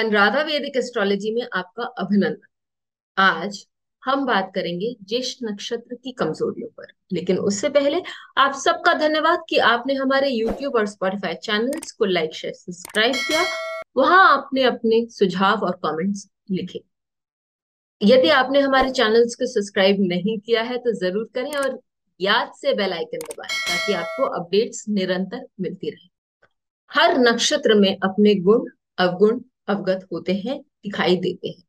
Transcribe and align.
अनुराधा 0.00 0.42
वैदिक 0.42 0.76
एस्ट्रोलॉजी 0.76 1.30
में 1.34 1.46
आपका 1.54 1.84
अभिनंदन। 1.98 2.36
आज 3.16 3.56
हम 4.02 4.24
बात 4.26 4.50
करेंगे 4.54 4.94
ज्येष्ठ 5.02 5.38
नक्षत्र 5.44 5.94
की 5.94 6.12
कमजोरियों 6.12 6.68
पर। 6.68 6.92
लेकिन 7.12 7.38
उससे 7.40 7.68
पहले 7.68 8.00
आप 8.38 8.54
सबका 8.54 8.92
धन्यवाद 8.98 9.42
कि 9.48 9.58
आपने 9.70 9.94
हमारे 9.94 10.30
YouTube 10.30 10.76
और 10.76 10.86
Spotify 10.86 11.34
चैनल्स 11.38 11.92
को 11.92 12.04
लाइक 12.04 12.34
शेयर 12.34 12.54
सब्सक्राइब 12.54 13.14
किया। 13.16 13.42
वहाँ 13.96 14.22
आपने 14.28 14.62
अपने 14.62 15.04
सुझाव 15.10 15.66
और 15.66 15.76
कमेंट्स 15.84 16.26
लिखे। 16.50 16.82
यदि 18.00 18.28
आपने 18.30 18.60
हमारे 18.60 18.90
चैनल्स 18.92 19.34
को 19.34 19.46
सब्सक्राइब 19.48 20.00
नहीं 20.06 20.38
किया 20.38 20.62
है 20.62 20.78
तो 20.78 20.92
ज़रूर 21.00 21.28
करें 21.34 21.54
और 21.56 21.78
याद 22.20 22.52
से 22.56 22.74
बेल 22.74 22.92
आइकन 22.92 23.26
दबाएँ, 23.26 23.50
ताकि 23.68 23.92
आपको 23.94 24.32
अपडेट्स 24.40 24.84
निरंतर 24.88 25.46
मिलती 25.60 25.90
रहे। 25.90 26.08
हर 26.90 27.18
नक्षत्र 27.20 27.74
में 27.76 27.94
अपने 27.94 28.34
गुण, 28.40 28.68
अवगुण 28.98 29.40
अवगत 29.68 30.08
होते 30.12 30.34
हैं, 30.34 30.60
दिखाई 30.60 31.16
देते 31.16 31.48
हैं। 31.48 31.64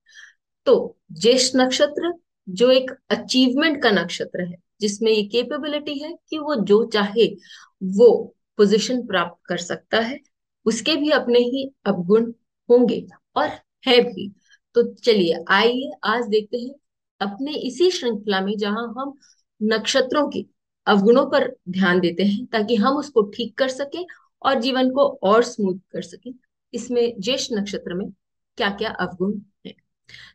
तो 0.65 0.97
ज्येष्ठ 1.11 1.55
नक्षत्र 1.55 2.13
जो 2.49 2.69
एक 2.71 2.91
अचीवमेंट 3.09 3.83
का 3.83 3.91
नक्षत्र 3.91 4.41
है, 4.41 4.55
जिसमें 4.81 5.11
ये 5.11 5.23
कैपेबिलिटी 5.23 5.99
है 5.99 6.17
कि 6.29 6.37
वो 6.37 6.55
जो 6.55 6.83
चाहे 6.85 7.27
वो 7.83 8.35
पोजीशन 8.57 9.05
प्राप्त 9.07 9.45
कर 9.45 9.57
सकता 9.57 9.99
है, 9.99 10.19
उसके 10.65 10.95
भी 10.95 11.09
अपने 11.09 11.39
ही 11.39 11.71
अवगुण 11.85 12.31
होंगे 12.69 13.07
और 13.35 13.47
है 13.87 14.01
भी। 14.01 14.31
तो 14.75 14.83
चलिए, 14.93 15.43
आइए, 15.49 15.91
आज 16.03 16.27
देखते 16.27 16.57
हैं 16.57 16.73
अपने 17.21 17.53
इसी 17.53 17.91
श्रृंखला 17.91 18.41
में 18.41 18.57
जहाँ 18.57 18.87
हम 18.97 19.13
नक्षत्रों 19.61 20.29
के 20.29 20.45
अवगुणों 20.87 21.25
पर 21.25 21.47
ध्यान 21.69 21.99
देते 21.99 22.23
हैं, 22.23 22.45
ताकि 22.45 22.75
हम 22.75 22.97
उसको 22.97 23.21
ठीक 23.21 23.57
कर 23.57 23.69
सके 23.69 24.05
और 24.41 24.59
जीवन 24.59 24.89
को 24.91 25.07
और 25.23 25.43
स्मूथ 25.43 25.79
कर 25.91 26.01
सके। 26.01 26.50
इसमें 26.73 27.21
ज्येष्ठ 27.21 27.51
नक्षत्र 27.53 27.93
में 27.93 28.09
क्या 28.57 28.69
क्या 28.69 28.89
अवगुण 28.89 29.39
है? 29.65 29.75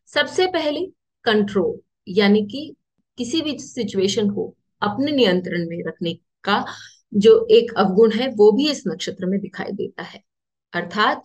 सबसे 0.07 0.47
पहले 0.47 0.81
कंट्रोल 1.25 1.81
यानी 2.09 2.47
कि 2.47 2.75
किसी 3.19 3.41
भी 3.41 3.59
सिचुएशन 3.59 4.31
को 4.31 4.55
अपने 4.83 5.13
नियंत्रण 5.13 5.69
में 5.69 5.85
रखने 5.87 6.15
का 6.45 6.67
जो 7.15 7.47
एक 7.51 7.75
अवगुण 7.77 8.13
है, 8.13 8.29
वो 8.29 8.53
भी 8.53 8.71
इस 8.71 8.85
नक्षत्र 8.89 9.27
में 9.27 9.41
दिखाई 9.41 9.73
देता 9.73 10.03
है। 10.03 10.25
अर्थात, 10.73 11.23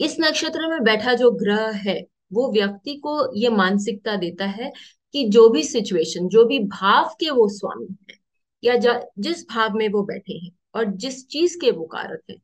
इस 0.00 0.16
नक्षत्र 0.20 0.68
में 0.68 0.82
बैठा 0.82 1.14
जो 1.14 1.30
ग्रह 1.30 1.70
है, 1.70 2.06
वो 2.32 2.52
व्यक्ति 2.52 2.94
को 2.94 3.36
ये 3.36 3.48
मानसिकता 3.48 4.16
देता 4.16 4.46
है 4.46 4.72
कि 5.12 5.28
जो 5.28 5.48
भी 5.48 5.62
सिचुएशन 5.62 6.28
जो 6.28 6.44
भी 6.44 6.58
भाव 6.58 7.16
के 7.20 7.30
वो 7.30 7.48
स्वामी 7.48 7.96
है, 8.10 8.16
या 8.64 9.00
जिस 9.18 9.48
भाव 9.48 9.74
में 9.74 9.88
वो 9.88 10.02
बैठे 10.02 10.32
हैं 10.32 10.50
और 10.74 10.84
जिस 10.84 11.28
चीज़ 11.28 11.58
के 11.60 11.70
वो 11.70 11.84
कारक 11.84 12.22
है, 12.30 12.36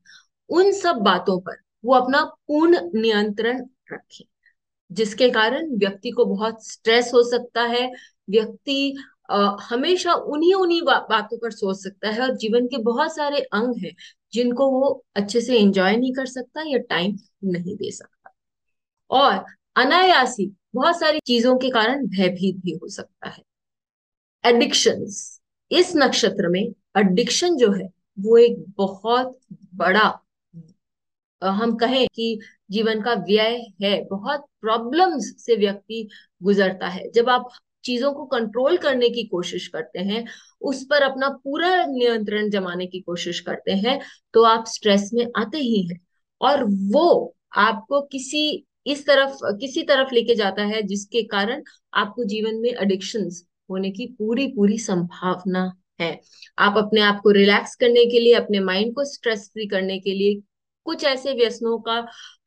उन 0.49 0.71
सब 0.71 0.95
बातों 0.95 1.39
पर 1.39 1.66
वो 1.83 1.93
अपना 1.95 2.23
पूर्ण 2.47 2.79
नियंत्रण 2.95 3.65
रखे 3.91 4.25
जिसके 4.91 5.29
कारण 5.29 5.69
व्यक्ति 5.77 6.11
को 6.11 6.25
बहुत 6.25 6.65
स्ट्रेस 6.67 7.11
हो 7.13 7.23
सकता 7.23 7.61
है। 7.63 7.91
व्यक्ति 8.29 8.97
हमेशा 9.61 10.13
उन्हीं 10.13 10.53
उन्हीं 10.55 10.81
बा, 10.81 10.99
बातों 11.09 11.37
पर 11.37 11.51
सोच 11.51 11.77
सकता 11.77 12.09
है 12.09 12.21
और 12.21 12.35
जीवन 12.37 12.67
के 12.67 12.77
बहुत 12.83 13.15
सारे 13.15 13.39
अंग 13.41 13.75
हैं 13.77 13.95
जिनको 14.33 14.69
वो 14.71 14.89
अच्छे 15.15 15.41
से 15.41 15.59
एंजॉय 15.59 15.95
नहीं 15.97 16.13
कर 16.13 16.25
सकता 16.25 16.63
या 16.67 16.77
टाइम 16.79 17.17
नहीं 17.45 17.75
दे 17.75 17.91
सकता। 17.91 18.33
और 19.11 19.43
अनायासी 19.75 20.51
बहुत 20.75 20.99
सारी 20.99 21.19
चीज़ों 21.27 21.57
के 21.57 21.69
कारण 21.69 22.05
भयभीत 22.07 22.55
भी 22.55 22.71
हो 22.73 22.87
सकता 22.89 23.29
है। 23.29 23.43
एडिक्शन 24.43 25.05
इस 25.71 25.91
नक्षत्र 25.95 26.47
में 26.47 26.61
एडिक्शन 26.97 27.55
जो 27.57 27.71
है 27.71 27.89
वो 28.19 28.37
एक 28.37 28.63
बहुत 28.77 29.37
बड़ा 29.75 30.07
हम 31.41 31.75
कहें 31.75 32.07
कि 32.15 32.39
जीवन 32.71 33.01
का 33.01 33.13
व्यय 33.27 33.57
है, 33.83 34.03
बहुत 34.05 34.45
प्रॉब्लम्स 34.61 35.33
से 35.39 35.55
व्यक्ति 35.55 36.07
गुजरता 36.43 36.87
है। 36.87 37.09
जब 37.11 37.29
आप 37.29 37.49
चीज़ों 37.83 38.11
को 38.13 38.25
कंट्रोल 38.25 38.77
करने 38.77 39.09
की 39.09 39.23
कोशिश 39.23 39.67
करते 39.67 39.99
हैं, 39.99 40.25
उस 40.61 40.83
पर 40.83 41.01
अपना 41.01 41.29
पूरा 41.43 41.85
नियंत्रण 41.85 42.49
जमाने 42.49 42.85
की 42.85 42.99
कोशिश 42.99 43.39
करते 43.39 43.71
हैं 43.71 43.99
तो 44.33 44.43
आप 44.43 44.65
स्ट्रेस 44.67 45.09
में 45.13 45.25
आते 45.37 45.57
ही 45.57 45.81
हैं। 45.87 45.99
और 46.41 46.63
वो 46.63 47.35
आपको 47.57 48.01
किसी, 48.01 48.65
इस 48.87 49.05
तरफ़, 49.07 49.37
किसी 49.59 49.83
तरफ़ 49.83 50.13
लेके 50.13 50.35
जाता 50.35 50.63
है 50.63 50.81
जिसके 50.81 51.23
कारण 51.23 51.63
आपको 51.93 52.23
जीवन 52.23 52.55
में 52.55 52.69
एडिक्शंस 52.71 53.43
होने 53.69 53.91
की 53.91 54.05
पूरी 54.19 54.47
पूरी 54.47 54.77
संभावना 54.77 55.71
है। 56.01 56.19
आप 56.59 56.77
अपने 56.77 57.01
आप 57.01 57.19
को 57.23 57.31
रिलैक्स 57.31 57.75
करने 57.75 58.05
के 58.05 58.19
लिए, 58.19 58.33
अपने 58.33 58.59
माइंड 58.59 58.93
को 58.95 59.05
स्ट्रेस 59.05 59.49
फ्री 59.53 59.67
करने 59.67 59.99
के 59.99 60.13
लिए 60.13 60.41
कुछ 60.87 61.03
ऐसे 61.05 61.33
व्यसनों 61.33 61.77
का 61.81 61.93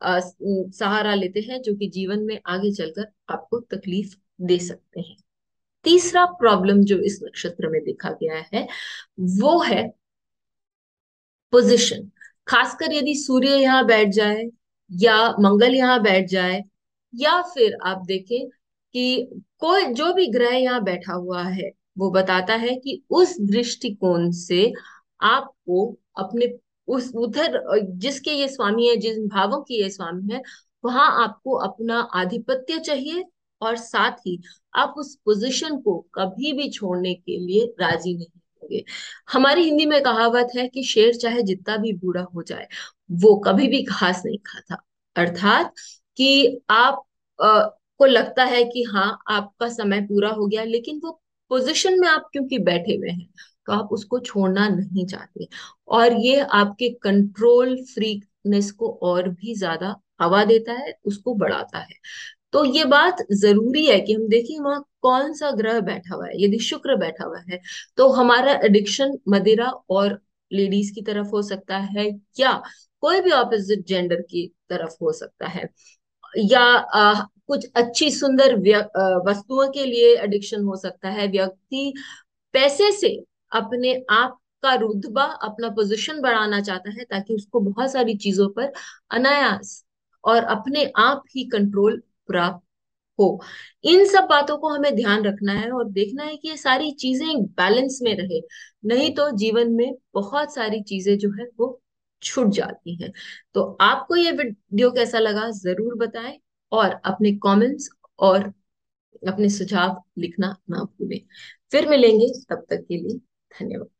आ, 0.02 0.20
सहारा 0.20 1.14
लेते 1.14 1.40
हैं 1.40 1.60
जो 1.62 1.74
कि 1.76 1.88
जीवन 1.90 2.22
में 2.24 2.38
आगे 2.46 2.72
चलकर 2.74 3.12
आपको 3.30 3.60
तकलीफ़ 3.70 4.14
दे 4.42 4.58
सकते 4.60 5.00
हैं। 5.00 5.16
तीसरा 5.84 6.24
प्रॉब्लम 6.40 6.82
जो 6.84 6.98
इस 7.02 7.18
नक्षत्र 7.24 7.68
में 7.68 7.80
देखा 7.84 8.10
गया 8.22 8.44
है 8.54 8.66
वो 9.38 9.60
है 9.62 9.82
पोजिशन। 11.52 12.10
खासकर 12.48 12.92
यदि 12.92 13.14
सूर्य 13.16 13.56
यहाँ 13.56 13.84
बैठ 13.86 14.08
जाए 14.08 14.44
या 14.90 15.16
मंगल 15.40 15.74
यहाँ 15.74 16.00
बैठ 16.02 16.28
जाए 16.28 16.62
या 17.14 17.40
फिर 17.54 17.76
आप 17.84 18.04
देखें 18.06 18.48
कि 18.94 19.42
कोई 19.58 19.84
जो 19.94 20.12
भी 20.14 20.26
ग्रह 20.32 20.56
यहाँ 20.56 20.82
बैठा 20.84 21.12
हुआ 21.12 21.42
है 21.44 21.70
वो 21.98 22.10
बताता 22.10 22.54
है 22.56 22.74
कि 22.76 23.02
उस 23.10 23.36
दृष्टिकोण 23.40 24.30
से 24.32 24.72
आपको 25.24 25.86
अपने 26.18 26.46
उस 26.90 27.10
उधर 27.16 27.60
जिसके 27.98 28.30
ये 28.32 28.48
स्वामी 28.48 28.88
है 28.88 28.96
जिन 28.96 29.26
भावों 29.28 29.60
की 29.62 29.82
ये 29.82 29.88
स्वामी 29.90 30.32
है 30.34 30.42
वहाँ 30.84 31.08
आपको 31.24 31.54
अपना 31.60 31.98
आधिपत्य 32.14 32.78
चाहिए 32.80 33.24
और 33.60 33.76
साथ 33.76 34.16
ही 34.26 34.40
आप 34.74 34.94
उस 34.98 35.14
पोजीशन 35.24 35.76
को 35.80 35.98
कभी 36.14 36.52
भी 36.52 36.70
छोड़ने 36.70 37.14
के 37.14 37.38
लिए 37.38 37.66
राज़ी 37.80 38.14
नहीं 38.14 38.26
होंगे। 38.62 38.84
हमारी 39.32 39.62
हिंदी 39.64 39.86
में 39.86 40.00
कहावत 40.02 40.48
है 40.56 40.66
कि 40.68 40.82
शेर 40.84 41.14
चाहे 41.16 41.42
जितना 41.42 41.76
भी 41.76 41.92
बूढ़ा 41.94 42.22
हो 42.34 42.42
जाए 42.42 42.66
वो 43.18 43.34
कभी 43.38 43.66
भी 43.68 43.82
घास 43.84 44.22
नहीं 44.26 44.38
खाता। 44.46 44.82
अर्थात 45.16 45.72
कि 46.16 46.60
आप 46.70 47.04
आ, 47.38 47.60
को 48.00 48.06
लगता 48.06 48.44
है 48.44 48.62
कि 48.64 48.82
हाँ 48.84 49.18
आपका 49.28 49.68
समय 49.70 50.00
पूरा 50.02 50.28
हो 50.30 50.46
गया 50.46 50.64
लेकिन 50.64 51.00
वो 51.04 51.20
पोजीशन 51.50 52.00
में 52.00 52.09
आप 52.09 52.28
क्योंकि 52.33 52.59
बैठे 52.61 52.94
हुए 52.97 53.11
हैं 53.11 53.28
तो 53.66 53.72
आप 53.72 53.88
उसको 53.93 54.19
छोड़ना 54.21 54.69
नहीं 54.71 55.06
चाहते। 55.06 55.49
और 55.91 56.12
ये 56.21 56.41
आपके 56.55 56.88
कंट्रोल 57.03 57.77
फ्रीनेस 57.87 58.71
को 58.72 58.88
और 59.05 59.28
भी 59.31 59.55
ज़्यादा 59.56 59.94
हवा 60.22 60.44
देता 60.44 60.72
है 60.75 60.94
उसको 61.06 61.34
बढ़ाता 61.37 61.78
है। 61.81 61.94
तो 62.53 62.65
ये 62.66 62.84
बात 62.87 63.16
ज़रूरी 63.34 63.87
है 63.87 64.00
कि 64.00 64.15
हम 64.15 64.28
देखें 64.28 64.59
वहाँ 64.61 64.81
कौन 65.03 65.33
सा 65.34 65.50
ग्रह 65.53 65.81
बैठा 65.83 66.15
हुआ 66.16 66.27
है? 66.27 66.33
यदि 66.44 66.59
शुक्र 66.61 66.97
बैठा 66.99 67.25
हुआ 67.27 67.41
है 67.50 67.61
तो 67.99 68.09
हमारा 68.12 68.53
एडिक्शन 68.67 69.19
मदिरा 69.28 69.69
और 69.91 70.21
लेडीज़ 70.50 70.93
की 70.94 71.03
तरफ़ 71.05 71.28
हो 71.31 71.43
सकता 71.44 71.78
है 71.91 72.09
या 72.41 72.53
कोई 73.03 73.21
भी 73.22 73.31
ऑपोजिट 73.32 73.87
जेंडर 73.87 74.21
की 74.22 74.47
तरफ़ 74.71 74.97
हो 75.03 75.12
सकता 75.15 75.49
है। 75.49 75.69
या 76.44 76.61
आ, 76.62 77.15
कुछ 77.50 77.66
अच्छी 77.77 78.11
सुंदर 78.12 78.55
वस्तुओं 79.27 79.69
के 79.72 79.84
लिए 79.87 80.15
एडिक्शन 80.19 80.65
हो 80.65 80.77
सकता 80.78 81.09
है। 81.11 81.27
व्यक्ति 81.28 81.93
पैसे 82.55 82.91
से 82.93 83.09
अपने 83.53 83.94
आप 84.12 84.38
का 84.62 84.75
रुतबा, 84.77 85.22
अपना 85.25 85.69
पोजीशन 85.71 86.21
बढ़ाना 86.21 86.61
चाहता 86.62 86.91
है 86.91 87.05
ताकि 87.05 87.34
उसको 87.34 87.61
बहुत 87.62 87.93
सारी 87.93 88.16
चीज़ों 88.19 88.49
पर 88.50 88.72
अनायास 89.12 89.84
और 90.25 90.44
अपने 90.47 90.85
आप 90.99 91.23
ही 91.31 91.44
कंट्रोल 91.49 92.02
प्राप्त 92.29 92.62
हो। 93.19 93.41
इन 93.85 94.05
सब 94.06 94.25
बातों 94.31 94.56
को 94.58 94.69
हमें 94.69 94.94
ध्यान 94.96 95.25
रखना 95.25 95.53
है 95.53 95.70
और 95.70 95.88
देखना 95.91 96.25
है 96.25 96.37
कि 96.37 96.49
ये 96.49 96.56
सारी 96.56 96.91
चीज़ें 96.94 97.43
बैलेंस 97.44 97.99
में 98.03 98.14
रहे। 98.17 98.41
नहीं 98.87 99.14
तो 99.14 99.31
जीवन 99.37 99.73
में 99.75 99.94
बहुत 100.14 100.55
सारी 100.55 100.82
चीज़ें 100.82 101.17
जो 101.19 101.31
है 101.32 101.46
वो 101.61 101.81
छूट 102.23 102.49
जाती 102.50 102.94
हैं। 103.03 103.12
तो 103.55 103.62
आपको 103.81 104.17
ये 104.17 104.32
वीडियो 104.32 104.91
कैसा 104.93 105.19
लगा 105.19 105.49
ज़रूर 105.53 105.94
बताएँ। 105.99 106.38
और 106.72 106.90
अपने 107.05 107.32
कमेंट्स 107.32 107.90
और 108.19 108.43
अपने 109.28 109.50
सुझाव 109.50 110.02
लिखना 110.19 110.56
ना 110.70 110.84
भूलें। 110.84 111.20
फिर 111.72 111.88
मिलेंगे, 111.90 112.28
तब 112.50 112.67
तक 112.70 112.87
के 112.88 112.99
लिए 112.99 113.19
धन्यवाद। 113.61 113.90